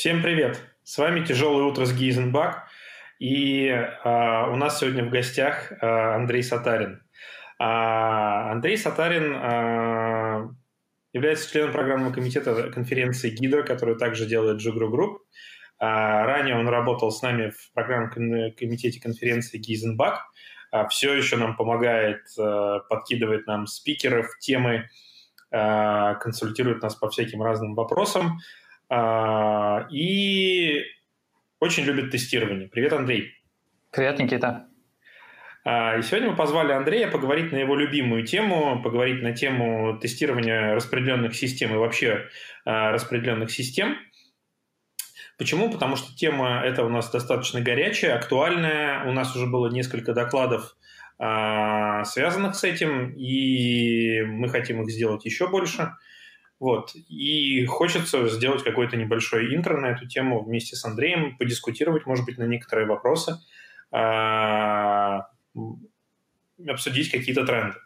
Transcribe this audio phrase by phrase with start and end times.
[0.00, 0.58] Всем привет!
[0.82, 2.68] С вами «Тяжелое утро» с Heisenbug.
[3.18, 7.02] И э, у нас сегодня в гостях э, Андрей Сатарин.
[7.58, 7.64] Э,
[8.50, 10.48] Андрей Сатарин э,
[11.12, 15.18] является членом программного комитета конференции Hydra, которую также делает JUG Ru Group.
[15.78, 18.10] Э, ранее он работал с нами в программном
[18.54, 20.22] комитете конференции Heisenbug.
[20.72, 24.88] Э, все еще нам помогает, э, подкидывает нам спикеров, темы,
[25.50, 28.38] э, консультирует нас по всяким разным вопросам.
[28.90, 30.82] А, и
[31.60, 32.68] очень любит тестирование.
[32.68, 33.32] Привет, Андрей.
[33.92, 34.66] Привет, Никита.
[35.64, 40.74] А, и сегодня мы позвали Андрея поговорить на его любимую тему, поговорить на тему тестирования
[40.74, 42.26] распределенных систем и вообще
[42.64, 43.96] а, распределенных систем.
[45.38, 45.70] Почему?
[45.70, 49.04] Потому что тема эта у нас достаточно горячая, актуальная.
[49.04, 50.76] У нас уже было несколько докладов,
[51.16, 55.92] связанных с этим, и мы хотим их сделать еще больше.
[56.60, 56.94] Вот.
[56.94, 62.36] И хочется сделать какой-то небольшой интро на эту тему вместе с Андреем, подискутировать, может быть,
[62.36, 63.38] на некоторые вопросы,
[63.90, 65.28] а,
[66.68, 67.76] обсудить какие-то тренды.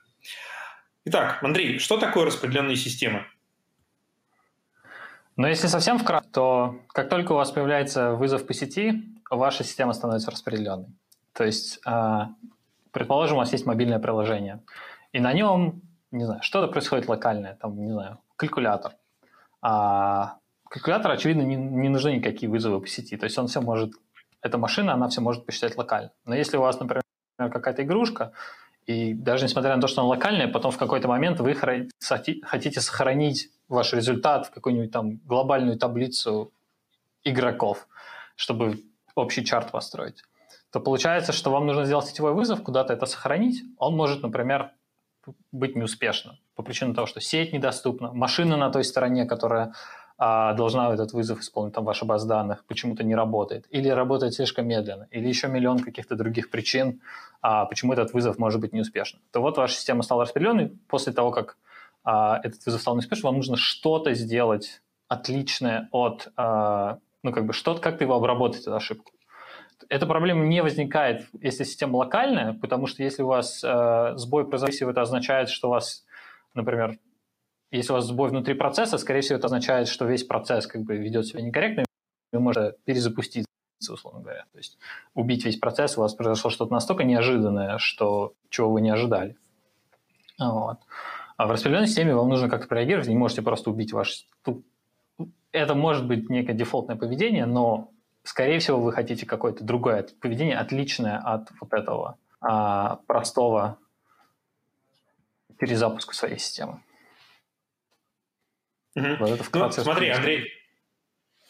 [1.04, 3.24] Итак, Андрей, что такое распределенные системы?
[5.36, 9.92] Ну, если совсем вкратце, то как только у вас появляется вызов по сети, ваша система
[9.92, 10.88] становится распределенной.
[11.32, 12.30] То есть, а,
[12.90, 14.62] предположим, у вас есть мобильное приложение,
[15.12, 18.92] и на нем, не знаю, что-то происходит локальное, там, не знаю, калькулятор.
[19.62, 23.16] А калькулятор, очевидно, не, не нужны никакие вызовы по сети.
[23.16, 23.92] То есть он все может,
[24.42, 26.12] эта машина, она все может посчитать локально.
[26.24, 27.02] Но если у вас, например,
[27.38, 28.32] какая-то игрушка,
[28.86, 33.50] и даже несмотря на то, что она локальная, потом в какой-то момент вы хотите сохранить
[33.68, 36.52] ваш результат в какую-нибудь там глобальную таблицу
[37.24, 37.88] игроков,
[38.36, 40.22] чтобы общий чарт построить,
[40.70, 43.62] то получается, что вам нужно сделать сетевой вызов, куда-то это сохранить.
[43.78, 44.72] Он может, например,
[45.50, 49.74] быть неуспешным по причине того, что сеть недоступна, машина на той стороне, которая
[50.16, 54.66] а, должна этот вызов исполнить, там ваша база данных, почему-то не работает, или работает слишком
[54.68, 57.00] медленно, или еще миллион каких-то других причин,
[57.42, 59.22] а, почему этот вызов может быть неуспешным.
[59.32, 60.72] То вот ваша система стала распределенной.
[60.88, 61.56] После того, как
[62.04, 67.52] а, этот вызов стал неуспешным, вам нужно что-то сделать отличное от, а, ну как бы
[67.52, 69.12] что-то, как-то его обработать, эту ошибку.
[69.88, 74.88] Эта проблема не возникает, если система локальная, потому что если у вас э, сбой произошел,
[74.88, 76.03] это означает, что у вас,
[76.54, 76.98] например,
[77.70, 80.96] если у вас сбой внутри процесса, скорее всего, это означает, что весь процесс как бы
[80.96, 81.84] ведет себя некорректно,
[82.32, 83.48] и можете перезапуститься,
[83.90, 84.44] условно говоря.
[84.52, 84.78] То есть
[85.14, 89.36] убить весь процесс, у вас произошло что-то настолько неожиданное, что чего вы не ожидали.
[90.38, 90.78] Вот.
[91.36, 94.26] А в распределенной системе вам нужно как-то реагировать, не можете просто убить ваш...
[95.52, 97.90] Это может быть некое дефолтное поведение, но
[98.24, 103.78] скорее всего, вы хотите какое-то другое поведение, отличное от вот этого а, простого
[105.64, 106.82] перезапуска своей системы.
[108.96, 109.16] Угу.
[109.18, 110.52] Вот это ну, смотри, Андрей,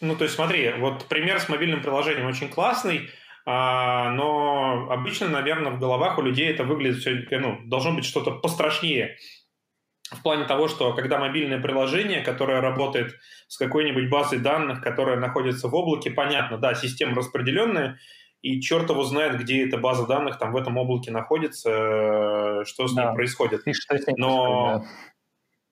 [0.00, 3.10] ну, то есть смотри, вот пример с мобильным приложением очень классный,
[3.44, 8.30] а, но обычно, наверное, в головах у людей это выглядит все, ну, должно быть что-то
[8.30, 9.18] пострашнее
[10.10, 15.68] в плане того, что когда мобильное приложение, которое работает с какой-нибудь базой данных, которая находится
[15.68, 17.98] в облаке, понятно, да, система распределенная,
[18.44, 22.86] и черт его знает, где эта база данных там в этом облаке находится, э, что
[22.86, 23.06] с да.
[23.06, 23.66] ней происходит.
[23.66, 24.90] И что с ней но, происходит,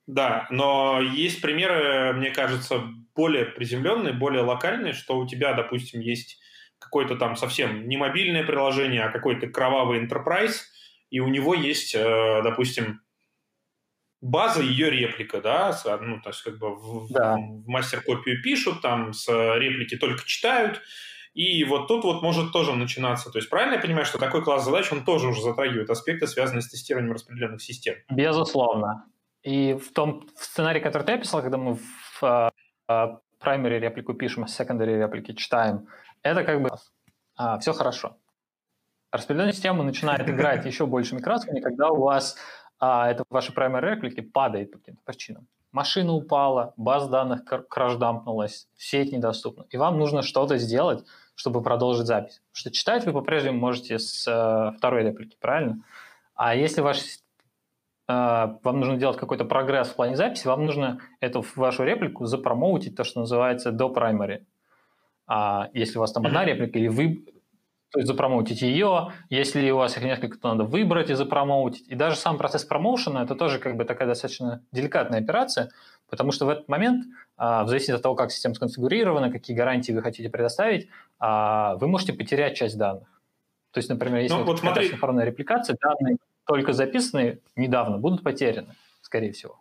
[0.06, 0.40] да.
[0.40, 2.82] да, но есть примеры, мне кажется,
[3.14, 6.40] более приземленные, более локальные, что у тебя, допустим, есть
[6.78, 10.62] какое-то там совсем не мобильное приложение, а какой-то кровавый enterprise,
[11.10, 13.02] и у него есть, э, допустим,
[14.22, 17.36] база ее реплика, да, ну, то есть как бы в, да.
[17.36, 19.28] в мастер-копию пишут, там с
[19.58, 20.80] реплики только читают,
[21.34, 23.30] и вот тут вот может тоже начинаться.
[23.30, 26.62] То есть правильно я понимаю, что такой класс задач, он тоже уже затрагивает аспекты, связанные
[26.62, 27.94] с тестированием распределенных систем?
[28.10, 29.06] Безусловно.
[29.42, 34.44] И в том в сценарии, который ты описал, когда мы в uh, primary реплику пишем,
[34.44, 35.88] а secondary реплики читаем,
[36.22, 36.70] это как бы
[37.40, 38.18] uh, все хорошо.
[39.10, 42.36] Распределенная система начинает играть еще большими красками, когда у вас
[42.84, 45.46] а это ваши primary реплики падает по каким-то причинам.
[45.70, 49.66] Машина упала, баз данных краждампнулась, сеть недоступна.
[49.70, 52.42] И вам нужно что-то сделать, чтобы продолжить запись.
[52.50, 55.82] Потому что читать вы по-прежнему можете с э, второй реплики, правильно?
[56.34, 57.12] А если ваш, э,
[58.08, 63.04] вам нужно делать какой-то прогресс в плане записи, вам нужно эту вашу реплику запромоутить, то,
[63.04, 64.44] что называется до primary.
[65.26, 67.24] А если у вас там одна реплика, или вы
[67.92, 71.86] то есть запромоутить ее, если у вас их несколько, то надо выбрать и запромоутить.
[71.88, 75.70] И даже сам процесс промоушена– это тоже как бы такая достаточно деликатная операция,
[76.08, 77.04] потому что в этот момент,
[77.36, 81.86] а, в зависимости от того, как система сконфигурирована, какие гарантии вы хотите предоставить, а, вы
[81.86, 83.08] можете потерять часть данных.
[83.72, 84.88] То есть, например, если ну, вот смотри...
[84.88, 86.16] синхронная репликация, данные
[86.46, 89.58] только записанные недавно будут потеряны, скорее всего.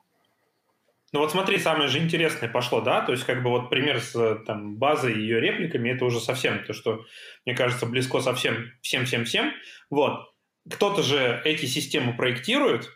[1.13, 4.35] Ну вот смотри, самое же интересное пошло, да, то есть как бы вот пример с
[4.45, 7.05] там, базой и ее репликами, это уже совсем то, что,
[7.45, 9.51] мне кажется, близко совсем всем-всем-всем.
[9.89, 10.31] Вот.
[10.69, 12.89] Кто-то же эти системы проектирует,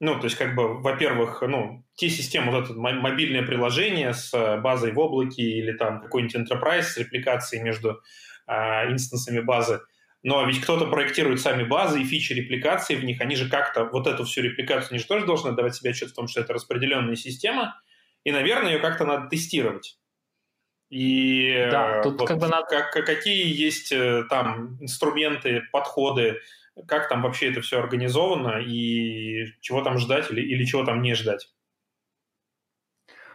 [0.00, 4.32] ну, то есть, как бы, во-первых, ну, те системы, вот это мобильное приложение с
[4.62, 8.00] базой в облаке или там какой-нибудь enterprise с репликацией между
[8.48, 9.80] э, инстансами базы,
[10.22, 14.06] но ведь кто-то проектирует сами базы и фичи репликации в них, они же как-то вот
[14.06, 17.16] эту всю репликацию, они же тоже должны давать себе отчет в том, что это распределенная
[17.16, 17.80] система,
[18.24, 19.98] и, наверное, ее как-то надо тестировать.
[20.90, 22.66] И да, тут вот как бы надо...
[22.68, 26.40] как, какие есть э, там инструменты, подходы,
[26.86, 31.14] как там вообще это все организовано и чего там ждать или, или чего там не
[31.14, 31.48] ждать.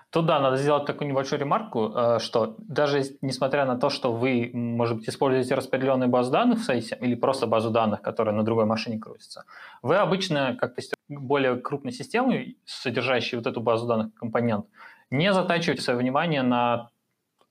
[0.10, 4.50] Тут, да, надо сделать такую небольшую ремарку, э, что даже несмотря на то, что вы,
[4.54, 8.66] может быть, используете распределенную базу данных в сайте или просто базу данных, которая на другой
[8.66, 9.44] машине крутится,
[9.82, 14.66] вы обычно, как то более крупной системы, содержащей вот эту базу данных компонент,
[15.10, 16.90] не затачиваете свое внимание на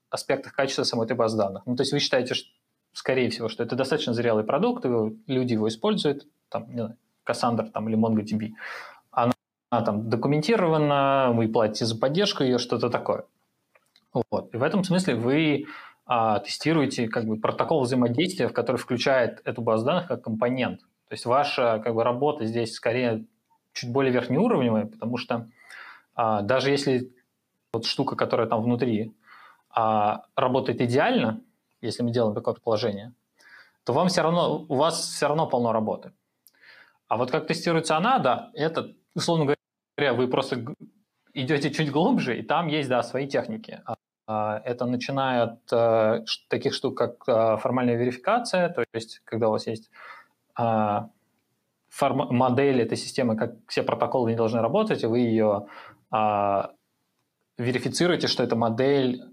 [0.09, 1.63] аспектах качества самой этой базы данных.
[1.67, 2.49] Ну, то есть вы считаете, что,
[2.93, 4.83] скорее всего, что это достаточно зрелый продукт,
[5.27, 8.53] люди его используют, там, не знаю, Cassandra там, или MongoDB
[9.69, 13.25] она там документирована, вы платите за поддержку ее, что-то такое.
[14.13, 14.53] Вот.
[14.53, 15.65] И в этом смысле вы
[16.05, 20.79] а, тестируете как бы протокол взаимодействия, в который включает эту базу данных как компонент.
[21.09, 23.25] То есть ваша как бы, работа здесь скорее
[23.73, 25.47] чуть более верхнеуровневая, потому что
[26.15, 27.13] а, даже если
[27.73, 29.13] вот штука, которая там внутри,
[29.69, 31.41] а, работает идеально,
[31.81, 33.13] если мы делаем такое предположение,
[33.83, 36.13] то вам все равно, у вас все равно полно работы.
[37.07, 39.55] А вот как тестируется она, да, это, условно
[39.97, 40.63] говоря, вы просто
[41.33, 43.81] идете чуть глубже, и там есть, да, свои техники.
[43.85, 43.95] А,
[44.27, 49.51] а, это начиная от э, таких штук, как э, формальная верификация, то есть когда у
[49.51, 49.89] вас есть
[50.55, 51.09] а,
[52.01, 55.67] модель этой системы, как все протоколы не должны работать, и вы ее
[57.57, 59.23] верифицируете, что эта модель,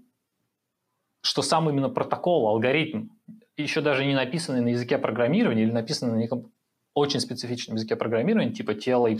[1.21, 3.09] что сам именно протокол, алгоритм,
[3.55, 6.51] еще даже не написанный на языке программирования или написанный на неком
[6.95, 9.19] очень специфичном языке программирования, типа TLA+,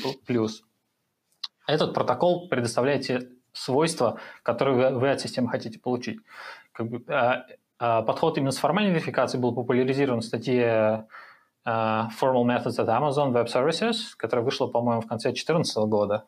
[1.67, 6.19] этот протокол предоставляет те свойства, которые вы, от системы хотите получить.
[6.71, 7.45] Как бы, а,
[7.77, 11.07] а, подход именно с формальной верификацией был популяризирован в статье
[11.63, 16.25] а, Formal Methods at Amazon Web Services, которая вышла, по-моему, в конце 2014 года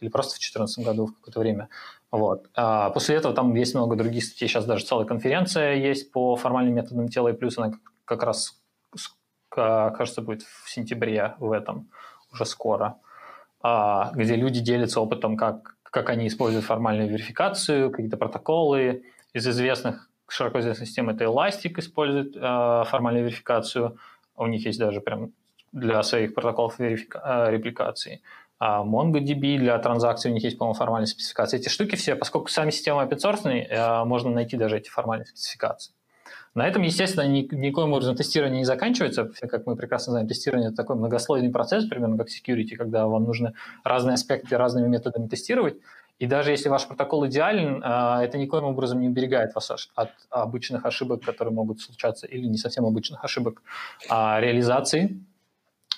[0.00, 1.68] или просто в 2014 году в какое-то время.
[2.10, 2.48] Вот.
[2.54, 4.48] А после этого там есть много других статей.
[4.48, 7.56] Сейчас даже целая конференция есть по формальным методам тела и плюс.
[7.58, 7.72] Она
[8.04, 8.60] как раз,
[9.56, 11.88] кажется, будет в сентябре в этом
[12.32, 12.96] уже скоро.
[13.60, 19.02] А, где люди делятся опытом, как, как они используют формальную верификацию, какие-то протоколы.
[19.32, 23.98] Из известных, широко известных систем это Elastic использует э, формальную верификацию.
[24.36, 25.32] У них есть даже прям
[25.72, 28.22] для своих протоколов верифика- э, репликации.
[28.58, 31.58] А MongoDB для транзакций у них есть, по-моему, формальные спецификации.
[31.58, 35.92] Эти штуки все, поскольку сами системы open source, э, можно найти даже эти формальные спецификации.
[36.54, 39.30] На этом, естественно, ни, никоим образом тестирование не заканчивается.
[39.48, 43.54] Как мы прекрасно знаем, тестирование– это такой многослойный процесс, примерно как security, когда вам нужно
[43.84, 45.76] разные аспекты разными методами тестировать.
[46.18, 50.86] И даже если ваш протокол идеален, а, это никоим образом не уберегает вас от обычных
[50.86, 53.62] ошибок, которые могут случаться, или не совсем обычных ошибок
[54.08, 55.20] а реализации.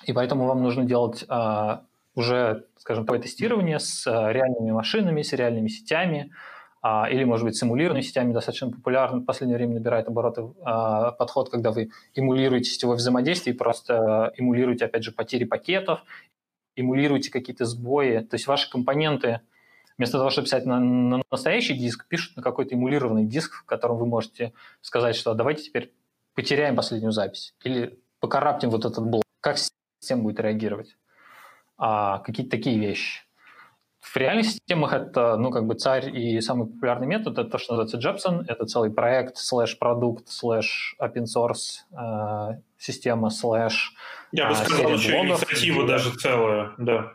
[0.03, 1.83] И поэтому вам нужно делать а,
[2.15, 6.31] уже, скажем, такое тестирование с реальными машинами, с реальными сетями,
[6.81, 11.11] а, или, может быть, с эмулированными сетями достаточно популярен в последнее время набирает обороты а,
[11.11, 16.01] подход, когда вы эмулируете сетевое взаимодействие и просто эмулируете, опять же, потери пакетов,
[16.75, 19.41] эмулируете какие-то сбои, то есть ваши компоненты
[19.97, 23.97] вместо того, чтобы писать на, на настоящий диск, пишут на какой-то эмулированный диск, в котором
[23.97, 25.93] вы можете сказать, что давайте теперь
[26.33, 29.23] потеряем последнюю запись или покараптим вот этот блок.
[29.41, 30.95] Как система будет реагировать?
[31.77, 33.23] А, какие-то такие вещи.
[33.99, 37.75] В реальных системах это, ну, как бы царь и самый популярный метод, это то, что
[37.75, 38.45] называется Jepsen.
[38.47, 43.93] Это целый проект, слэш-продукт, слэш open source э, система, слэш
[44.31, 47.11] Я бы э, сказал, еще блогов, инициатива даже целая, да.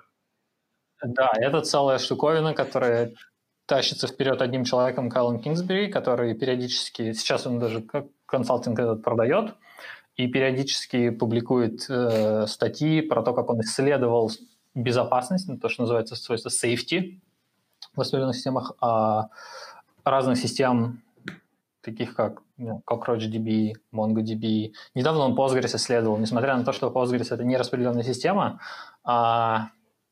[1.02, 3.12] Да, это целая штуковина, которая
[3.66, 9.54] тащится вперед одним человеком, Кайлом Кингсбери, который периодически, сейчас он даже как консалтинг этот продает,
[10.16, 14.30] и периодически публикует э, статьи про то, как он исследовал
[14.74, 17.20] безопасность, то, что называется свойство safety
[17.92, 19.28] в воспаленных системах, а
[20.04, 21.02] разных систем,
[21.80, 24.72] таких как ну, CockroachDB, MongoDB.
[24.94, 28.60] Недавно он Postgres исследовал, несмотря на то, что Postgres это не распределенная система,
[29.04, 29.68] а,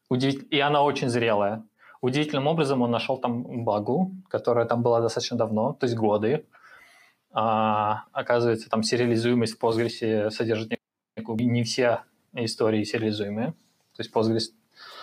[0.09, 0.47] удивить...
[0.51, 1.65] и она очень зрелая.
[2.01, 6.47] Удивительным образом он нашел там багу, которая там была достаточно давно, то есть годы.
[7.33, 10.73] А, оказывается, там сериализуемость в Postgres содержит
[11.17, 12.03] не все
[12.35, 13.55] истории сериализуемые
[13.97, 14.53] то есть Postgres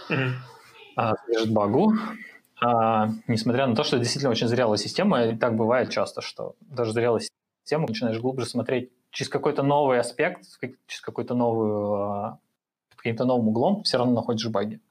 [0.09, 1.15] mm-hmm.
[1.25, 1.93] содержит багу.
[2.61, 6.91] а, несмотря на то, что действительно очень зрелая система, и так бывает часто, что даже
[6.91, 7.21] зрелая
[7.63, 10.43] система начинаешь глубже смотреть через какой-то новый аспект,
[10.87, 12.39] через какой-то новую, а,
[12.95, 14.81] каким-то новым углом, все равно находишь баги.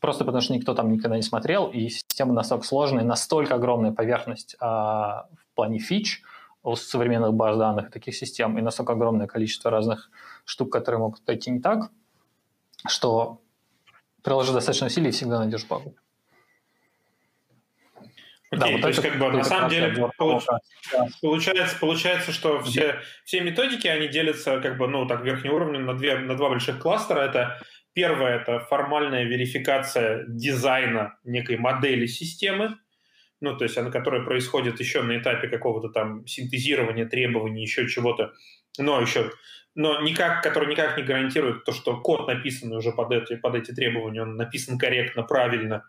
[0.00, 4.56] Просто потому что никто там никогда не смотрел, и система настолько сложная, настолько огромная поверхность
[4.60, 6.22] а, в плане фич
[6.62, 10.10] у современных баз данных таких систем, и настолько огромное количество разных
[10.44, 11.90] штук, которые могут пойти не так,
[12.86, 13.40] что
[14.22, 15.96] приложи достаточно усилий и всегда найдешь багу.
[18.50, 20.44] Окей, да, вот то есть как бы на самом деле получ...
[21.20, 26.16] получается, получается, что все, все методики, они делятся как бы, ну, так, верхнеуровнем на, две,
[26.18, 27.20] на два больших кластера.
[27.20, 27.60] Это
[27.94, 32.76] первое, это формальная верификация дизайна некой модели системы,
[33.40, 38.32] ну, то есть она, которая происходит еще на этапе какого-то там синтезирования требований, еще чего-то,
[38.78, 39.30] но еще,
[39.74, 43.72] но никак, который никак не гарантирует то, что код, написанный уже под эти, под эти
[43.72, 45.84] требования, он написан корректно, правильно,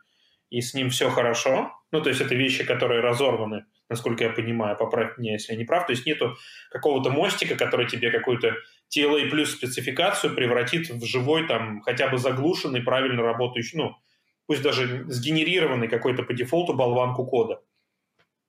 [0.49, 1.71] и с ним все хорошо.
[1.91, 5.65] Ну, то есть это вещи, которые разорваны, насколько я понимаю, поправь меня, если я не
[5.65, 5.85] прав.
[5.85, 6.35] То есть нету
[6.71, 8.55] какого-то мостика, который тебе какую-то
[8.95, 13.95] TLA plus спецификацию превратит в живой, там, хотя бы заглушенный, правильно работающий, ну,
[14.47, 17.61] пусть даже сгенерированный какой-то по дефолту болванку кода.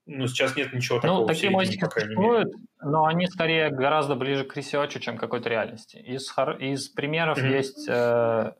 [0.07, 1.21] Ну, сейчас нет ничего ну, такого.
[1.21, 5.97] Ну, такие мостики существуют, но они скорее гораздо ближе к ресерчу, чем к какой-то реальности.
[5.97, 7.57] Из, из примеров mm-hmm.
[7.57, 8.53] есть э,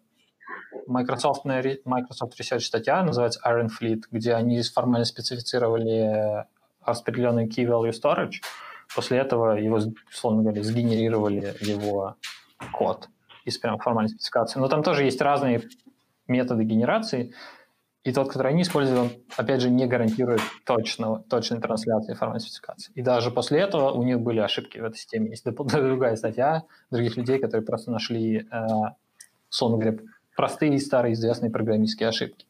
[0.89, 6.45] Microsoft, Microsoft Research статья, называется Iron Fleet, где они формально специфицировали
[6.85, 8.43] распределенный key value storage.
[8.95, 12.17] После этого его, условно говоря, сгенерировали его
[12.73, 13.09] код
[13.45, 14.59] из прям формальной спецификации.
[14.59, 15.63] Но там тоже есть разные
[16.29, 17.35] методы генерации,
[18.07, 22.93] и тот, который они используют, он, опять же, не гарантирует точного, точной трансляции формальной спецификации.
[22.95, 25.31] И даже после этого у них были ошибки в этой системе.
[25.31, 28.67] Есть другая статья других людей, которые просто нашли, э,
[29.61, 29.99] говоря,
[30.37, 32.47] простые старые известные программистские ошибки.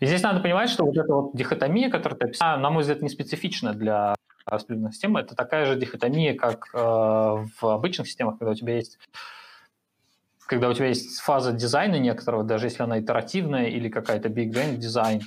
[0.00, 3.02] И здесь надо понимать, что вот эта вот дихотомия, которую ты описал, на мой взгляд,
[3.02, 4.14] не специфична для
[4.46, 5.20] распределенной системы.
[5.20, 8.98] Это такая же дихотомия, как э, в обычных системах, когда у тебя есть
[10.48, 14.76] когда у тебя есть фаза дизайна некоторого, даже если она итеративная или какая-то big bang
[14.76, 15.20] дизайн,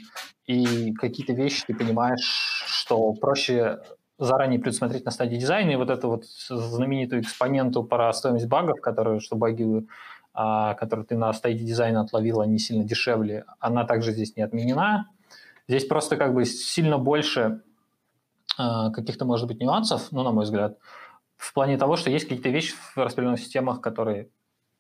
[0.47, 3.81] и какие-то вещи ты понимаешь, что проще
[4.17, 9.19] заранее предусмотреть на стадии дизайна, и вот эту вот знаменитую экспоненту про стоимость багов, которую,
[9.19, 9.87] что баги
[10.33, 15.07] а, которую ты на стадии дизайна отловил, они сильно дешевле, она также здесь не отменена.
[15.67, 17.61] Здесь просто как бы сильно больше
[18.57, 20.79] а, каких-то, может быть, нюансов, ну, на мой взгляд,
[21.37, 24.29] в плане того, что есть какие-то вещи в распределенных системах, которые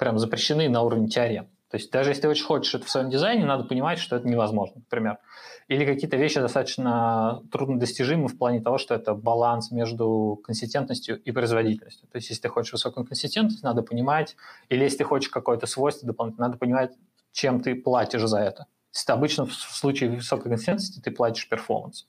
[0.01, 1.47] прям запрещены на уровне теорем.
[1.69, 4.27] То есть даже если ты очень хочешь это в своем дизайне, надо понимать, что это
[4.27, 5.19] невозможно, например.
[5.67, 12.07] Или какие-то вещи достаточно труднодостижимы в плане того, что это баланс между консистентностью и производительностью.
[12.11, 14.35] То есть если ты хочешь высокую консистентность, надо понимать,
[14.69, 16.93] или если ты хочешь какое-то свойство дополнительное, надо понимать,
[17.31, 18.65] чем ты платишь за это.
[18.95, 22.07] Если обычно в случае высокой консистентности ты платишь перформанс.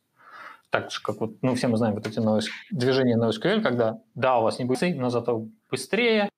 [0.71, 4.39] Так же, как вот, ну, все мы знаем вот эти NoS, движения NoSQL, когда, да,
[4.39, 6.31] у вас не быстрее, но зато быстрее,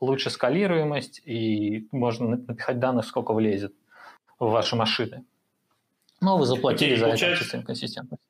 [0.00, 3.74] лучше скалируемость, и можно напихать данных, сколько влезет
[4.38, 5.24] в ваши машины.
[6.20, 8.22] Но вы заплатили okay, за это чисто инконсистентность.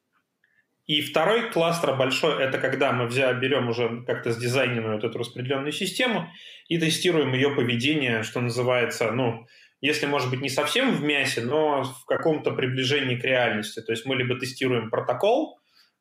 [0.87, 5.71] И второй кластер большой, это когда мы взял, берем уже как-то сдизайненную вот эту распределенную
[5.71, 6.29] систему
[6.67, 9.47] и тестируем ее поведение, что называется, ну,
[9.81, 13.81] если, может быть, не совсем в мясе, но в каком-то приближении к реальности.
[13.81, 15.60] То есть мы либо тестируем протокол,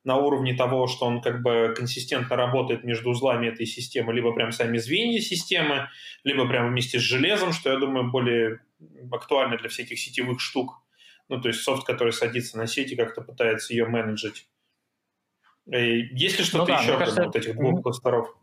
[0.10, 4.51] на уровне того, что он как бы консистентно работает между узлами этой системы, либо прям
[4.51, 5.88] сами звенья системы,
[6.24, 8.60] либо прямо вместе с железом, что, я думаю, более
[9.12, 10.82] актуально для всяких сетевых штук.
[11.30, 14.48] Ну, то есть софт, который садится на сеть и как-то пытается ее менеджить.
[15.68, 18.36] Есть ли что-то ну, да, еще кажется, вот этих двух кластеров?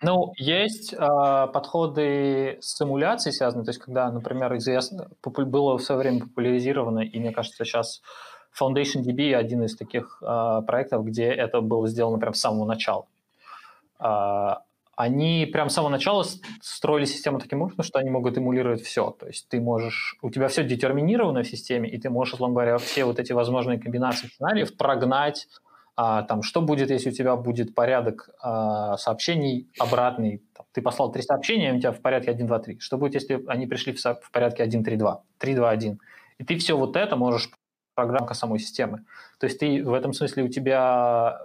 [0.00, 6.00] Ну, есть э, подходы с симуляцией связанные, то есть когда, например, известно, было в свое
[6.00, 8.00] время популяризировано, и мне кажется, сейчас
[8.60, 13.06] DB один из таких э, проектов, где это было сделано прямо с самого начала.
[14.00, 14.54] Э,
[14.96, 16.24] они прямо с самого начала
[16.60, 19.10] строили систему таким образом, что они могут эмулировать все.
[19.10, 22.78] То есть ты можешь, у тебя все детерминировано в системе, и ты можешь, условно говоря,
[22.78, 25.48] все вот эти возможные комбинации сценариев прогнать,
[25.96, 30.42] а, там, что будет, если у тебя будет порядок а, сообщений обратный.
[30.54, 32.78] Там, ты послал три сообщения, у тебя в порядке 1, 2, 3.
[32.80, 36.00] Что будет, если они пришли в, в порядке 1, 3, 2, 3, 2, 1.
[36.38, 37.50] И ты все вот это можешь
[37.94, 39.04] программка самой системы.
[39.38, 41.40] То есть ты в этом смысле у тебя,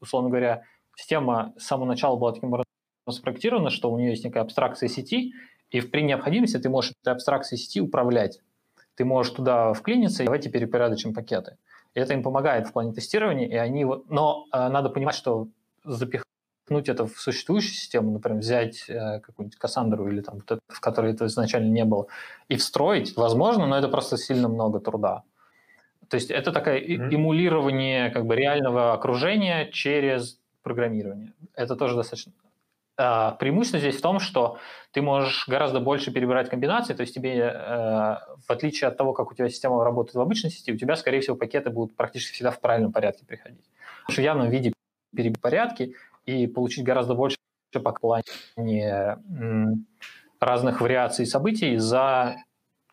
[0.00, 0.64] условно говоря,
[0.96, 2.64] система с самого начала была таким образом
[3.10, 5.34] спроектирована, что у нее есть некая абстракция сети,
[5.70, 8.40] и при необходимости ты можешь этой абстракцией сети управлять.
[8.94, 11.56] Ты можешь туда вклиниться и давайте перепорядочим пакеты.
[11.94, 13.84] И это им помогает в плане тестирования, и они...
[13.84, 15.48] Но э, надо понимать, что
[15.84, 16.24] запихнуть
[16.70, 21.70] это в существующую систему, например, взять э, какую-нибудь Кассандру или там, в которой это изначально
[21.70, 22.06] не было,
[22.48, 25.22] и встроить, возможно, но это просто сильно много труда.
[26.14, 27.12] То есть это такое mm-hmm.
[27.12, 31.32] эмулирование как бы реального окружения через программирование.
[31.56, 32.32] Это тоже достаточно
[32.96, 34.58] а, преимущество здесь в том, что
[34.92, 37.50] ты можешь гораздо больше перебирать комбинации, то есть тебе, э,
[38.46, 41.18] в отличие от того, как у тебя система работает в обычной сети, у тебя, скорее
[41.18, 43.64] всего, пакеты будут практически всегда в правильном порядке приходить.
[44.06, 44.72] В явном виде
[45.16, 47.38] перебить порядки и получить гораздо больше
[47.72, 48.22] по плане
[50.38, 52.36] разных вариаций событий за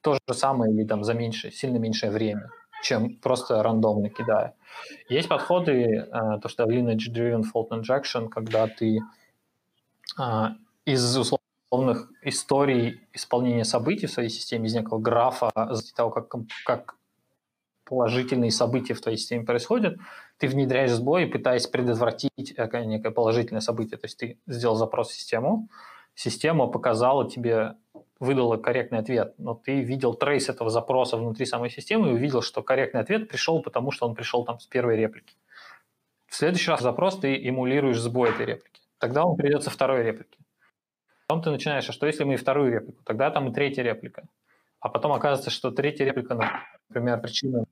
[0.02, 2.50] то же самое или там за меньшее, сильно меньшее время,
[2.82, 4.56] чем просто рандомно кидая.
[5.10, 9.00] Есть подходы, э, то, что lineage-driven fault injection, когда ты
[10.18, 16.34] а, из условных историй исполнения событий в своей системе, из некого графа, из того, как,
[16.66, 16.96] как
[17.86, 19.98] положительные события в твоей системе происходят,
[20.38, 23.98] ты внедряешь сбой, пытаясь предотвратить некое положительное событие.
[23.98, 25.70] То есть ты сделал запрос в систему,
[26.16, 27.76] система показала тебе,
[28.22, 32.64] выдала корректный ответ, но ты видел трейс этого запроса внутри самой системы и увидел, что
[32.64, 35.36] корректный ответ пришел, потому что он пришел там с первой реплики.
[36.28, 40.38] В следующий раз запрос ты эмулируешь сбой этой реплики тогда он придет со второй реплики.
[41.28, 43.02] Потом ты начинаешь, а что если мы и вторую реплику?
[43.04, 44.24] Тогда там и третья реплика.
[44.80, 46.38] А потом оказывается, что третья реплика,
[46.90, 47.66] например, причина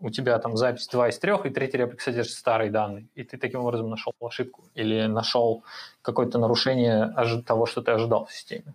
[0.00, 3.36] у тебя там запись 2 из 3, и третья реплика содержит старые данные, и ты
[3.36, 5.64] таким образом нашел ошибку или нашел
[6.02, 7.12] какое-то нарушение
[7.44, 8.74] того, что ты ожидал в системе.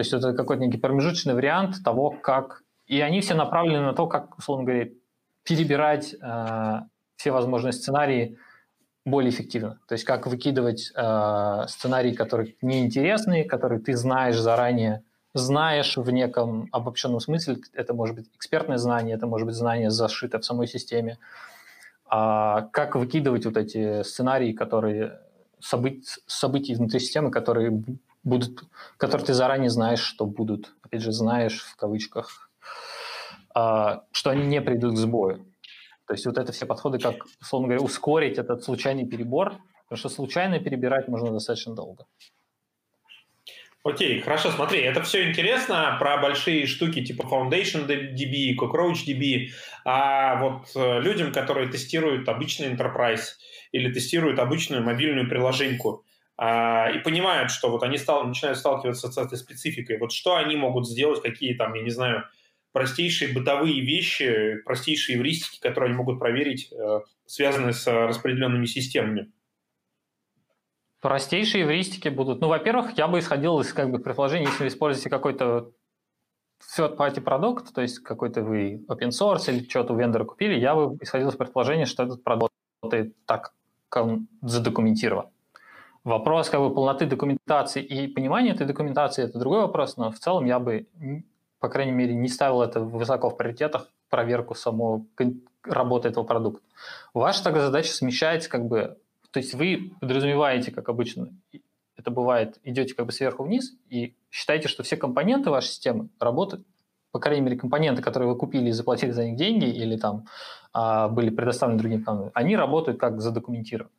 [0.00, 2.62] То есть это какой-то некий промежуточный вариант того, как...
[2.86, 4.88] И они все направлены на то, как, условно говоря,
[5.42, 6.80] перебирать э,
[7.16, 8.38] все возможные сценарии
[9.04, 9.78] более эффективно.
[9.86, 15.02] То есть как выкидывать э, сценарии, которые неинтересные, которые ты знаешь заранее,
[15.34, 20.38] знаешь в неком обобщенном смысле, это может быть экспертное знание, это может быть знание зашито
[20.38, 21.18] в самой системе.
[22.06, 25.20] А как выкидывать вот эти сценарии, которые
[25.60, 27.82] событ, события внутри системы, которые
[28.22, 28.64] будут,
[28.96, 32.50] которые ты заранее знаешь, что будут, опять же, знаешь в кавычках,
[33.54, 35.46] а, что они не придут к сбою.
[36.06, 40.08] То есть вот это все подходы, как, условно говоря, ускорить этот случайный перебор, потому что
[40.08, 42.06] случайно перебирать можно достаточно долго.
[43.82, 49.48] Окей, хорошо, смотри, это все интересно про большие штуки типа Foundation DB, Cockroach DB,
[49.86, 53.38] а вот э, людям, которые тестируют обычный Enterprise
[53.72, 56.04] или тестируют обычную мобильную приложеньку,
[56.40, 60.88] и понимают, что вот они стал, начинают сталкиваться с этой спецификой, вот что они могут
[60.88, 62.24] сделать, какие там, я не знаю,
[62.72, 69.30] простейшие бытовые вещи, простейшие эвристики, которые они могут проверить, э, связанные с распределенными системами?
[71.00, 72.40] Простейшие эвристики будут.
[72.40, 75.72] Ну, во-первых, я бы исходил из как бы предположения, если вы используете какой-то
[76.76, 80.96] third-party продукт, то есть какой-то вы open source или что-то у вендора купили, я бы
[81.00, 83.54] исходил из предположения, что этот продукт работает так,
[83.88, 85.30] как он задокументирован.
[86.04, 90.46] Вопрос как бы полноты документации и понимания этой документации– это другой вопрос, но в целом
[90.46, 90.86] я бы
[91.60, 95.04] по крайней мере, не ставил это высоко в приоритетах, проверку самого
[95.62, 96.62] работы этого продукта.
[97.14, 98.98] Ваша тогда задача смещается как бы,
[99.30, 101.28] то есть вы подразумеваете, как обычно
[101.96, 106.66] это бывает, идете как бы сверху вниз и считаете, что все компоненты вашей системы работают,
[107.12, 110.24] по крайней мере, компоненты, которые вы купили и заплатили за них деньги или там
[110.72, 113.90] а, были предоставлены другим компаниям, они работают как задокументированы.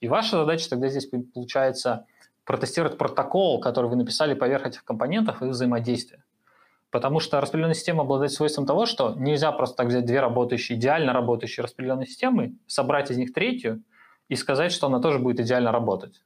[0.00, 2.06] И ваша задача тогда здесь получается
[2.44, 6.24] протестировать протокол, который вы написали поверх этих компонентов и взаимодействия.
[6.90, 11.12] Потому что распределенная система обладает свойством того, что нельзя просто так взять две работающие, идеально
[11.12, 13.82] работающие распределенные системы, собрать из них третью
[14.28, 16.22] и сказать, что она тоже будет идеально работать.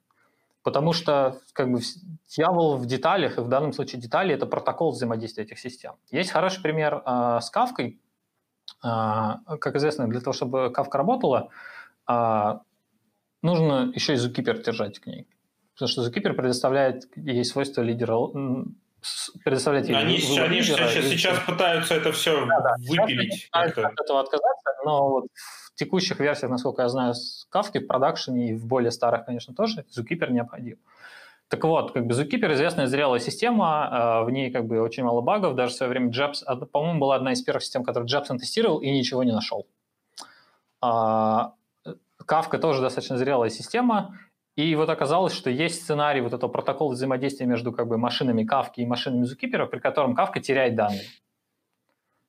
[0.62, 1.80] Потому что как бы,
[2.28, 5.94] дьявол в деталях, и в данном случае детали– это протокол взаимодействия этих систем.
[6.10, 8.00] Есть хороший пример э, с кавкой.
[8.84, 11.48] Э, как известно, для того, чтобы кавка работала,
[12.08, 12.58] э,
[13.42, 15.26] нужно еще и Zookeeper держать к ней.
[15.74, 18.16] Потому что Zookeeper предоставляет ей свойства лидера
[19.44, 22.74] предоставлять они, выбор они лидера, сейчас, сейчас пытаются это все да, да.
[22.78, 23.48] выпилить.
[23.50, 28.50] От этого отказаться, но вот в текущих версиях, насколько я знаю, с Kafka в продакшене
[28.50, 30.78] и в более старых, конечно, тоже Zookeeper необходим.
[31.48, 35.20] Так вот, как бы Zookeeper известная зрелая система, а, в ней как бы очень мало
[35.20, 38.78] багов, даже в свое время Jabs, по-моему, была одна из первых систем, которую Jabson тестировал
[38.78, 39.66] и ничего не нашел.
[40.80, 41.54] А,
[42.26, 44.18] Kafka тоже достаточно зрелая система,
[44.56, 48.74] и вот оказалось, что есть сценарий вот этого протокола взаимодействия между как бы машинами Kafka
[48.76, 51.04] и машинами Zookeeper, при котором Kafka теряет данные.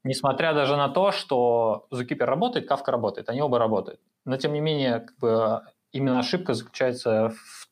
[0.06, 4.00] Несмотря даже на то, что Zookeeper работает, Kafka работает, они оба работают.
[4.26, 7.70] Но тем не менее, как бы, именно ошибка заключается в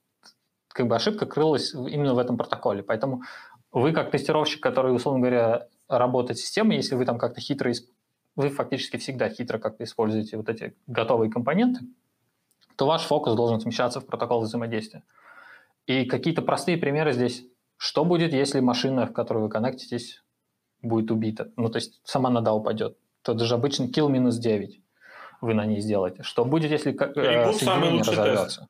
[0.73, 2.81] как бы ошибка крылась именно в этом протоколе.
[2.81, 3.23] Поэтому
[3.71, 7.71] вы как тестировщик, который, условно говоря, работает с системой, если вы там как-то хитро,
[8.35, 11.81] вы фактически всегда хитро как-то используете вот эти готовые компоненты,
[12.75, 15.03] то ваш фокус должен смещаться в протокол взаимодействия.
[15.87, 17.45] И какие-то простые примеры здесь.
[17.77, 20.23] Что будет, если машина, в которую вы коннектитесь,
[20.81, 21.51] будет убита?
[21.57, 22.97] Ну, то есть сама нада упадет.
[23.23, 24.81] то даже обычно kill минус 9
[25.41, 26.21] вы на ней сделаете.
[26.23, 28.67] Что будет, если э, соединение разорвется?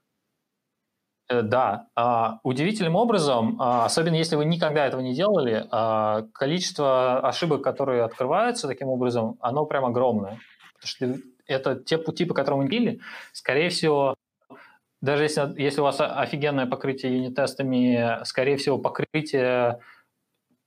[1.32, 1.88] Э, да.
[1.96, 8.04] А, удивительным образом, а, особенно если вы никогда этого не делали, а, количество ошибок, которые
[8.04, 10.40] открываются таким образом, оно прям огромное.
[10.74, 13.00] Потому что это те пути, по которым мы били,
[13.34, 14.16] скорее всего,
[15.02, 19.80] даже если, если у вас офигенное покрытие юнит-тестами, скорее всего, покрытие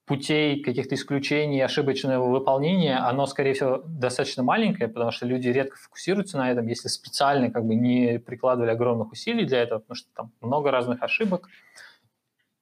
[0.07, 6.37] путей каких-то исключений, ошибочного выполнения, оно, скорее всего, достаточно маленькое, потому что люди редко фокусируются
[6.37, 10.33] на этом, если специально как бы не прикладывали огромных усилий для этого, потому что там
[10.43, 11.49] много разных ошибок.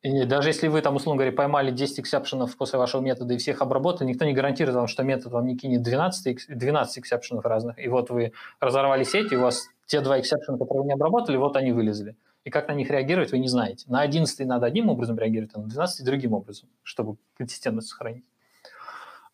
[0.02, 4.08] Даже если вы там, условно говоря, поймали 10 эксепшенов после вашего метода и всех обработали,
[4.08, 7.78] никто не гарантирует вам, что метод вам не кинет 12, 12 эксепшенов разных.
[7.78, 11.36] И вот вы разорвали сеть, и у вас те два эксепшена, которые вы не обработали,
[11.36, 13.84] вот они вылезли и как на них реагировать, вы не знаете.
[13.88, 18.24] На 11 надо одним образом реагировать, а на 12 другим образом, чтобы консистентность сохранить.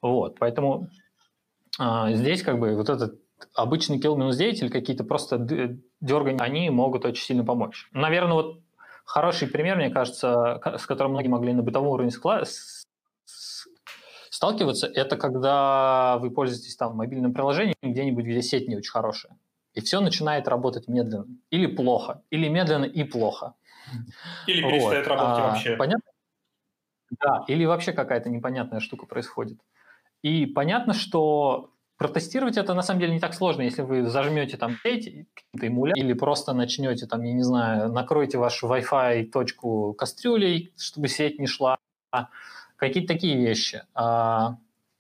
[0.03, 0.89] Вот, поэтому
[1.79, 3.19] а, здесь как бы вот этот
[3.55, 5.39] обычный kill минус 9 или какие-то просто
[6.01, 7.89] дергания, они могут очень сильно помочь.
[7.93, 8.61] Наверное, вот
[9.09, 12.13] хороший пример, мне кажется, с которым многие могли на бытовом уровне
[14.31, 19.37] сталкиваться, это когда вы пользуетесь там мобильным приложением где-нибудь, где сеть не очень хорошая
[19.79, 21.27] и все начинает работать медленно.
[21.51, 23.55] Или плохо, или медленно и плохо.
[24.49, 25.15] Или перестает вот.
[25.15, 25.77] работать а, вообще.
[25.77, 26.11] Понятно?
[27.21, 29.61] Да, или вообще какая-то непонятная штука происходит.
[30.23, 34.77] И понятно, что протестировать это на самом деле не так сложно, если вы зажмете там
[34.83, 35.27] сеть,
[35.61, 41.41] эмуля, или просто начнете там, я не знаю, накройте вашу Wi-Fi точку кастрюлей, чтобы сеть
[41.41, 41.77] не шла,
[42.77, 43.83] какие-то такие вещи.
[43.95, 44.59] А,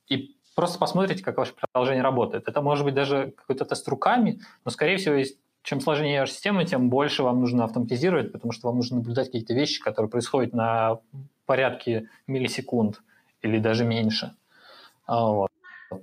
[0.09, 2.49] и просто посмотрите, как ваше приложение работает.
[2.49, 5.23] Это может быть даже какой-то тест руками, но, скорее всего,
[5.63, 9.55] чем сложнее ваша система, тем больше вам нужно автоматизировать, потому что вам нужно наблюдать какие-то
[9.55, 10.99] вещи, которые происходят на
[11.47, 13.03] порядке миллисекунд
[13.43, 14.35] или даже меньше.
[15.07, 15.51] А, вот.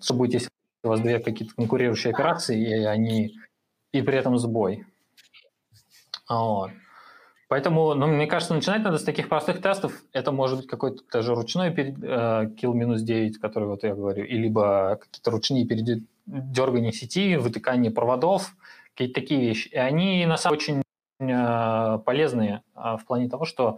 [0.01, 0.49] Что будет, если
[0.85, 3.35] у вас две какие-то конкурирующие операции, и они
[3.91, 4.85] и при этом сбой.
[6.29, 6.71] Вот.
[7.47, 9.93] Поэтому, ну, мне кажется, начинать надо с таких простых тестов.
[10.13, 14.35] Это может быть какой-то даже ручной э, kill минус 9, который вот я говорю, и
[14.35, 18.55] либо какие-то ручные передергания сети, вытыкание проводов,
[18.93, 19.67] какие-то такие вещи.
[19.67, 20.81] И они, на самом деле,
[21.19, 23.77] очень э, полезные э, в плане того, что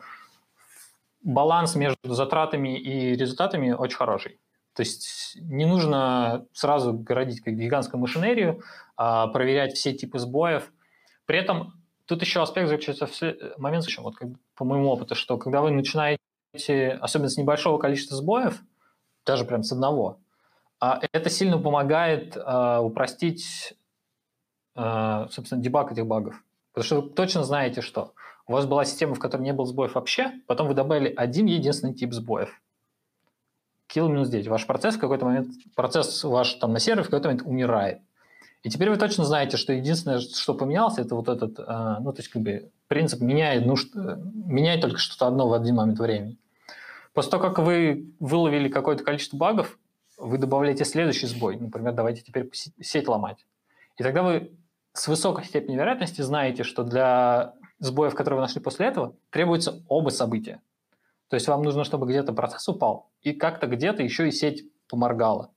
[1.22, 4.40] баланс между затратами и результатами очень хороший.
[4.78, 8.62] То есть не нужно сразу городить как гигантскую машинерию,
[8.96, 10.72] а проверять все типы сбоев.
[11.26, 11.74] При этом
[12.06, 15.72] Тут еще аспект заключается в э, момент, вот как, по моему опыту, что когда вы
[15.72, 16.22] начинаете,
[17.02, 18.62] особенно с небольшого количества сбоев,
[19.26, 20.20] даже прям с одного,
[20.80, 23.74] а это сильно помогает э, упростить,
[24.74, 26.42] собственно, дебаг этих багов.
[26.72, 28.14] Потому что вы точно знаете, что
[28.46, 31.94] у вас была система, в которой не было сбоев вообще, потом вы добавили один единственный
[31.94, 32.62] тип сбоев.
[33.94, 34.48] Kill минус 9.
[34.48, 38.02] Ваш процесс в какой-то момент, процесс ваш там на сервере в какой-то момент умирает.
[38.64, 42.20] И теперь вы точно знаете, что единственное, что поменялось, это вот этот, э, ну, то
[42.20, 43.76] есть, как бы, принцип меняет, ну,
[44.34, 46.38] меняет только что-то одно в один момент времени.
[47.14, 49.80] После того, как вы выловили какое-то количество багов,
[50.18, 51.58] вы добавляете следующий сбой.
[51.58, 53.46] Например, давайте теперь сеть ломать.
[53.98, 54.52] И тогда вы
[54.94, 60.10] с высокой степенью вероятности знаете, что для сбоев, которые вы нашли после этого, требуется оба
[60.10, 60.62] события.
[61.30, 65.52] То есть вам нужно, чтобы где-то процесс упал, и как-то где-то еще и сеть поморгала.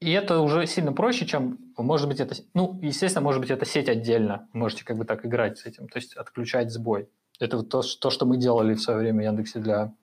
[0.00, 3.88] И это уже сильно проще, чем, может быть, это, ну, естественно, может быть, это сеть
[3.88, 4.48] отдельно.
[4.52, 7.08] можете как бы так играть с этим, то есть отключать сбой.
[7.40, 9.94] Это вот то, то, что мы делали в свое время в Яндексе для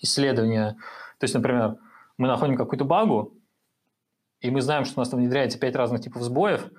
[0.00, 0.76] исследования.
[1.18, 1.76] То есть, например,
[2.16, 3.34] мы находим какую-то багу,
[4.40, 6.70] и мы знаем, что у нас там внедряется пять разных типов сбоев,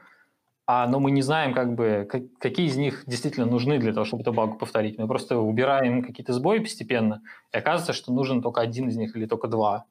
[0.71, 4.05] а, но мы не знаем, как бы, как, какие из них действительно нужны для того,
[4.05, 4.99] чтобы эту багу повторить.
[4.99, 9.25] Мы просто убираем какие-то сбои постепенно, и оказывается, что нужен только один из них или
[9.25, 9.86] только два.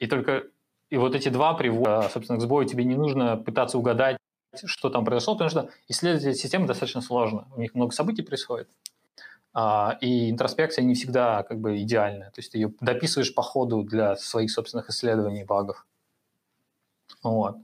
[0.00, 0.42] И только
[0.90, 2.66] и вот эти два приводят, собственно, к сбою.
[2.66, 4.16] Тебе не нужно пытаться угадать,
[4.64, 7.46] что там произошло, потому что исследовать эти системы достаточно сложно.
[7.54, 8.68] У них много событий происходит.
[9.54, 12.32] А, и интроспекция не всегда как бы идеальная.
[12.32, 15.86] То есть ты ее дописываешь по ходу для своих собственных исследований багов.
[17.22, 17.58] Вот.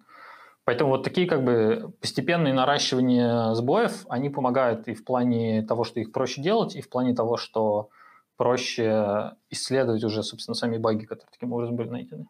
[0.65, 5.99] Поэтому вот такие как бы постепенные наращивания сбоев, они помогают и в плане того, что
[5.99, 7.89] их проще делать, и в плане того, что
[8.37, 12.27] проще исследовать уже, собственно, сами баги, которые таким образом были найдены.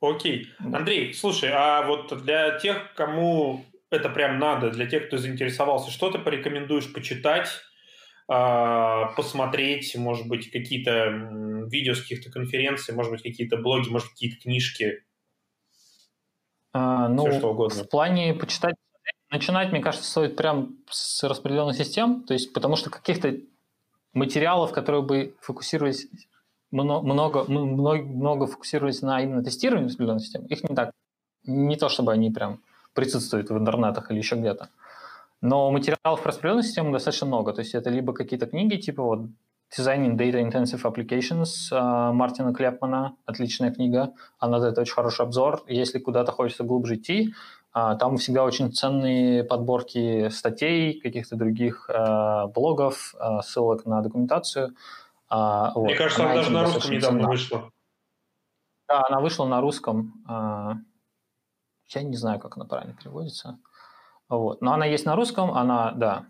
[0.00, 0.48] Окей.
[0.58, 6.10] Андрей, слушай, а вот для тех, кому это прям надо, для тех, кто заинтересовался, что
[6.10, 7.48] ты порекомендуешь почитать,
[8.28, 11.08] а, посмотреть, может быть, какие-то
[11.70, 15.04] видео с каких-то конференций, может быть, какие-то блоги, может, какие-то книжки?
[16.72, 17.84] А, ну, Все, что угодно.
[17.84, 18.74] в плане почитать,
[19.30, 23.36] начинать, мне кажется, стоит прям с распределенных систем, то есть потому что каких-то
[24.14, 26.08] материалов, которые бы фокусировались
[26.70, 30.46] много, много, много фокусировались на именно тестировании распределенной системы.
[30.48, 30.92] Их не так,
[31.44, 32.60] не то чтобы они прям
[32.94, 34.70] присутствуют в интернетах или еще где-то.
[35.40, 37.52] Но материалов про распределенную систему достаточно много.
[37.52, 39.26] То есть это либо какие-то книги, типа вот
[39.76, 45.62] Designing Data Intensive Applications э, Мартина Клепмана, отличная книга, она дает очень хороший обзор.
[45.66, 47.32] Если куда-то хочется глубже идти,
[47.74, 54.74] э, там всегда очень ценные подборки статей, каких-то других э, блогов, ссылок на документацию.
[55.30, 55.96] Мне вот.
[55.96, 57.30] кажется, она, она даже на русском недавно ценна.
[57.30, 57.70] вышла.
[58.88, 60.12] Да, она вышла на русском.
[60.28, 63.58] Я не знаю, как она правильно переводится.
[64.28, 64.60] Вот.
[64.60, 66.26] Но она есть на русском, она, да.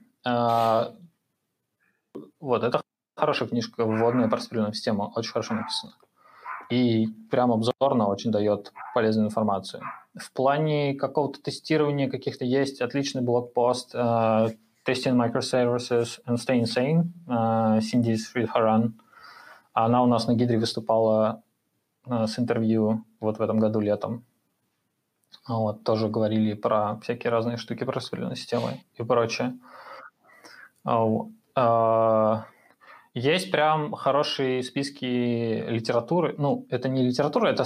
[2.38, 2.81] Вот, это
[3.22, 5.92] хорошая книжка «Вводная про распределенную систему», очень хорошо написана.
[6.70, 9.80] И прям обзорно очень дает полезную информацию.
[10.16, 14.52] В плане какого-то тестирования каких-то есть отличный блокпост uh,
[14.84, 19.00] Testing Microservices and Staying Sane uh, Синди Сридхаран.
[19.72, 21.44] Она у нас на Гидре выступала
[22.06, 24.24] uh, с интервью вот в этом году летом.
[25.46, 29.56] Вот, тоже говорили про всякие разные штуки про системы и прочее.
[30.84, 32.42] Uh, uh,
[33.14, 35.04] есть прям хорошие списки
[35.68, 36.34] литературы.
[36.38, 37.64] Ну, это не литература, это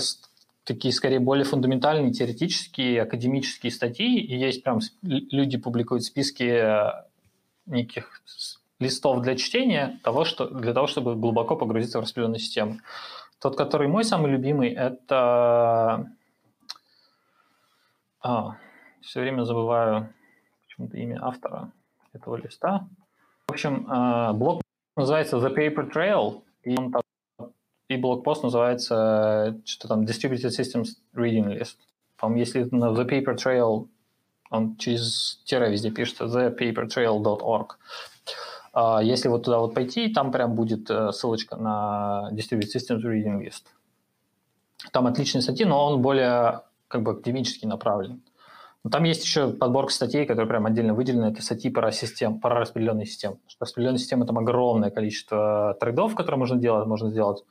[0.65, 4.19] такие скорее более фундаментальные, теоретические, академические статьи.
[4.21, 7.05] И есть прям люди публикуют списки э,
[7.67, 8.23] неких
[8.81, 12.79] листов для чтения того, что, для того, чтобы глубоко погрузиться в распределенную систему.
[13.41, 16.11] Тот, который мой самый любимый, это...
[18.21, 18.57] А,
[19.03, 20.13] все время забываю
[20.65, 21.71] почему-то имя автора
[22.13, 22.89] этого листа.
[23.47, 24.63] В общем, э, блог
[24.97, 26.93] называется The Paper Trail, и, он,
[27.89, 31.77] и блокпост называется что там Distributed Systems Reading List.
[32.19, 33.89] Там, если на The Paper Trail,
[34.51, 37.79] он через тире везде пишется, thepapertrail.org.
[38.73, 43.43] А если вот туда вот пойти, там прям будет э, ссылочка на Distributed Systems Reading
[43.43, 43.65] List.
[44.93, 48.23] Там отличные статьи, но он более как бы академически направлен.
[48.87, 51.25] Но там есть еще подборка статей, которые прям отдельно выделены.
[51.25, 53.39] Это статьи про, систем, про распределенные системы.
[53.49, 56.87] Что распределенные системы– там огромное количество трейдов, которые можно делать.
[56.87, 57.43] Можно сделать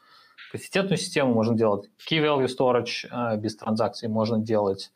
[0.54, 4.94] консистентную систему, можно делать key value storage э, без транзакций, можно делать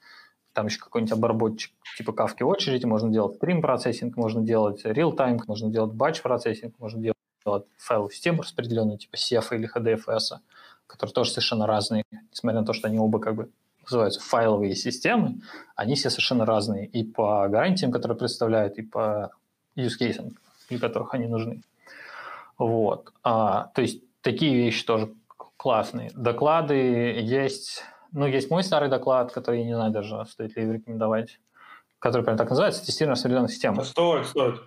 [0.54, 5.69] там еще какой-нибудь обработчик типа кавки очереди, можно делать stream процессинг, можно делать real-time, можно
[5.69, 10.38] делать batch процессинг, можно делать файловую систему распределенную типа CF или HDFS,
[10.88, 13.49] которые тоже совершенно разные, несмотря на то, что они оба как бы
[13.89, 15.41] называются файловые системы,
[15.75, 19.32] они все совершенно разные и по гарантиям, которые представляют, и по
[19.75, 20.32] use cases,
[20.69, 21.63] для которых они нужны.
[22.58, 23.12] Вот.
[23.23, 25.13] А, то есть такие вещи тоже
[25.58, 26.12] классные.
[26.15, 27.84] Доклады есть...
[28.12, 31.39] Ну, есть мой старый доклад, который я не знаю даже, стоит ли рекомендовать,
[31.99, 33.82] который прям так называется, тестирование распределенных систем.
[33.84, 34.60] Стоит, стоит.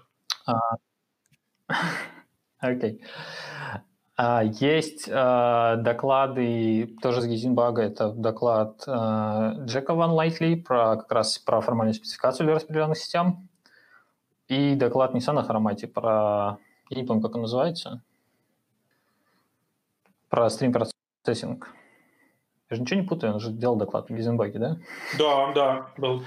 [0.46, 0.58] А,
[2.58, 3.00] окей.
[3.00, 3.00] Okay.
[4.24, 11.10] А, есть э, доклады тоже с Гизенбага, это доклад э, Джека Ван Лайтли про как
[11.10, 13.48] раз про формальную спецификацию для распределенных систем
[14.46, 16.58] и доклад Nissan Харамати про,
[16.90, 18.00] я не помню, как он называется,
[20.28, 21.74] про стрим процессинг.
[22.70, 24.76] Я же ничего не путаю, он же делал доклад в Гизенбаге, да?
[25.18, 26.22] Да, да, был.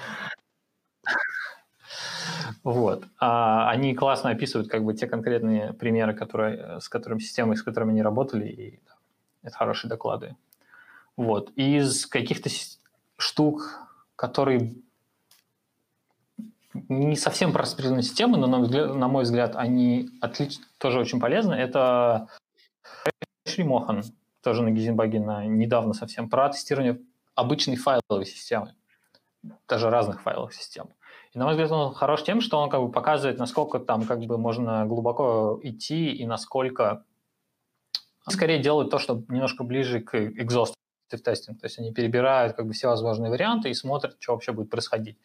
[2.65, 3.05] Вот.
[3.19, 7.91] А они классно описывают как бы те конкретные примеры, которые, с которыми системы, с которыми
[7.91, 8.95] они работали, и да,
[9.43, 10.35] это хорошие доклады.
[11.15, 11.51] Вот.
[11.51, 12.49] Из каких-то
[13.17, 14.73] штук, которые
[16.73, 21.19] не совсем про распределенные системы, но, на, взгляд, на мой взгляд, они отлично, тоже очень
[21.19, 22.29] полезны, это
[23.45, 24.03] Шри Мохан,
[24.41, 26.99] тоже на Гизенбаге, на, недавно совсем, про тестирование
[27.35, 28.73] обычной файловой системы,
[29.67, 30.89] даже разных файловых систем.
[31.35, 34.21] И, на мой взгляд, он хорош тем, что он как бы показывает, насколько там как
[34.21, 37.03] бы можно глубоко идти и насколько
[38.29, 40.75] скорее делают то, что немножко ближе к exhaustive
[41.11, 41.55] testing.
[41.55, 45.17] То есть они перебирают как бы все возможные варианты и смотрят, что вообще будет происходить.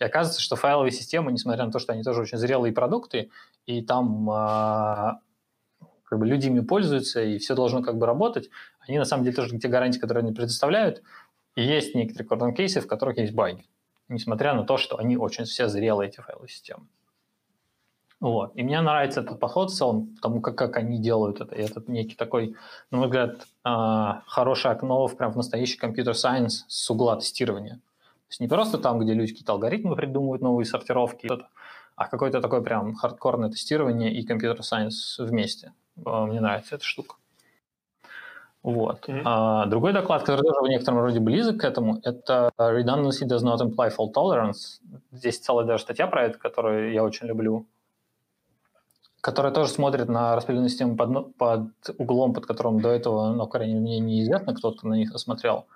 [0.00, 3.30] И оказывается, что файловые системы, несмотря на то, что они тоже очень зрелые продукты,
[3.66, 5.12] и там э,
[6.04, 8.48] как бы люди ими пользуются, и все должно как бы работать,
[8.80, 11.02] они на самом деле тоже те гарантии, которые они предоставляют,
[11.56, 13.66] есть некоторые кордон кейсы, в которых есть баги
[14.08, 16.86] несмотря на то, что они очень все зрелые, эти файловые системы.
[18.22, 18.52] Вот.
[18.54, 21.56] И мне нравится этот подход в целом, потому как, как они делают это.
[21.56, 22.54] И этот некий такой,
[22.92, 27.74] на мой взгляд, а, хорошее окно в, прям в настоящий компьютер-сайенс с угла тестирования.
[27.74, 31.28] То есть не просто там, где люди какие-то алгоритмы придумывают, новые сортировки,
[31.96, 35.72] а какое-то такое прям хардкорное тестирование и компьютер-сайенс вместе.
[36.06, 37.16] А, мне нравится эта штука.
[38.62, 39.08] Вот.
[39.08, 39.22] Mm-hmm.
[39.24, 43.58] А, другой доклад, который тоже в некотором роде близок к этому, это Redundancy does not
[43.58, 44.80] imply fault tolerance.
[45.10, 47.66] Здесь целая даже статья про это, которую я очень люблю.
[49.22, 53.76] которая тоже смотрит на распределенную систему под, под углом, под которым до этого, ну, крайне
[53.76, 55.66] мне неизвестно, кто-то на них осмотрел,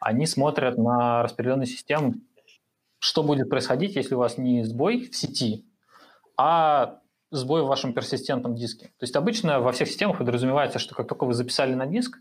[0.00, 2.14] они смотрят на распределенную систему,
[2.98, 5.64] что будет происходить, если у вас не сбой в сети,
[6.36, 8.86] а сбой в вашем персистентном диске.
[8.98, 12.18] То есть обычно во всех системах подразумевается, что как только вы записали на диск,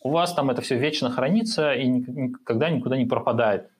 [0.00, 3.70] у вас там это все вечно хранится и никогда никуда не пропадает.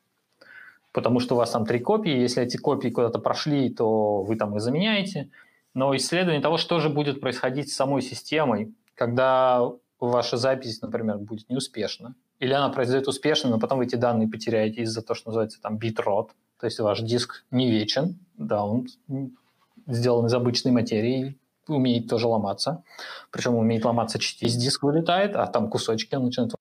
[0.92, 4.54] Потому что у вас там три копии, если эти копии куда-то прошли, то вы там
[4.54, 5.30] их заменяете–
[5.78, 9.62] но исследование того, что же будет происходить с самой системой, когда
[10.00, 14.82] ваша запись, например, будет неуспешна, или она произойдет успешно, но потом вы эти данные потеряете
[14.82, 18.88] из-за того, что называется там битрот, то есть ваш диск не вечен, да, он
[19.88, 22.84] сделан из обычной материи, умеет тоже ломаться,
[23.30, 26.52] причем умеет ломаться частично, диск вылетает, а там кусочки он начинает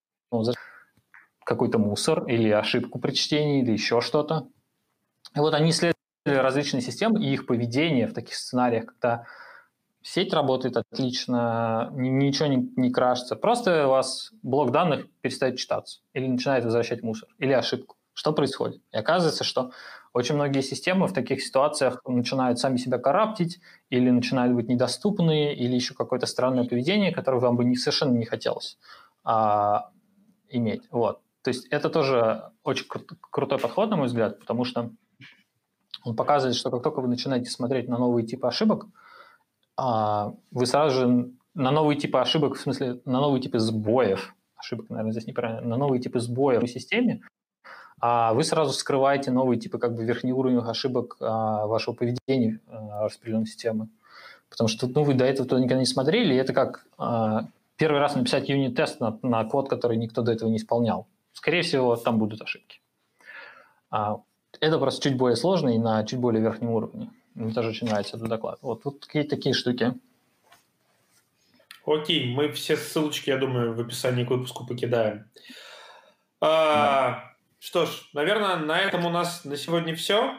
[1.44, 4.48] какой-то мусор или ошибку при чтении или еще что-то.
[5.36, 9.26] И вот они исследуют различные системы и их поведение в таких сценариях, когда
[10.02, 16.28] сеть работает отлично, ничего не, не крашится, просто у вас блок данных перестает читаться или
[16.28, 17.96] начинает возвращать мусор, или ошибку.
[18.14, 18.82] Что происходит?
[18.92, 19.72] И оказывается, что
[20.18, 23.60] очень многие системы в таких ситуациях начинают сами себя караптить,
[23.92, 28.26] или начинают быть недоступны, или еще какое-то странное поведение, которое вам бы не, совершенно не
[28.26, 28.80] хотелось
[29.24, 29.92] а,
[30.50, 30.82] иметь.
[30.90, 31.22] Вот.
[31.44, 34.90] То есть это тоже очень кру- крутой подход, на мой взгляд, потому что
[36.04, 38.88] он показывает, что как только вы начинаете смотреть на новые типы ошибок,
[39.76, 44.90] а, вы сразу же на новые типы ошибок, в смысле на новые типы сбоев, ошибок,
[44.90, 47.22] наверное, здесь неправильно, на новые типы сбоев в системе,
[48.00, 53.90] а вы сразу скрываете новые типы как бы верхнеуровневых ошибок а, вашего поведения распределенной системы.
[54.50, 56.86] Потому что ну, вы до этого туда никогда не смотрели, и это как
[57.76, 61.08] первый раз написать юнит-тест на, на код, который никто до этого не исполнял.
[61.34, 62.80] Скорее всего, там будут ошибки.
[63.90, 67.12] Это просто чуть более сложно и на чуть более верхнем уровне.
[67.36, 68.58] Мне тоже очень нравится этот доклад.
[68.62, 69.94] Вот тут такие, такие штуки.
[71.86, 75.30] Окей, мы все ссылочки, я думаю, в описании к выпуску покидаем.
[76.42, 77.37] А, да.
[77.60, 80.38] Что ж, наверное, на этом у нас на сегодня все.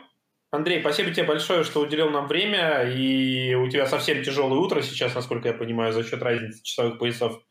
[0.50, 5.14] Андрей, спасибо тебе большое, что уделил нам время, и у тебя совсем тяжелое утро сейчас,
[5.14, 7.42] насколько я понимаю, за счет разницы часовых поясов.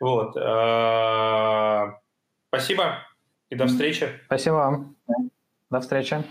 [0.00, 0.36] Вот.
[0.36, 1.98] А,
[2.48, 3.06] спасибо
[3.48, 4.20] и до встречи.
[4.26, 4.96] Спасибо вам.
[5.70, 6.22] До встречи.